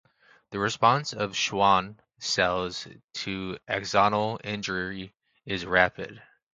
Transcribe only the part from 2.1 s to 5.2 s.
cells to axonal injury